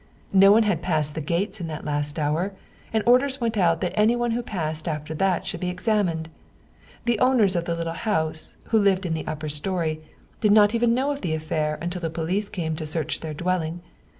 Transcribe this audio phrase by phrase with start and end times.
[0.33, 2.53] No one had passed the gates in that last hour,
[2.91, 6.27] and orders went out that anyone who passed after that should be examined.
[7.05, 10.01] The owners of the little house, who lived in the upper story,
[10.39, 13.81] did not even know of the affair until the police came to search their dwelling.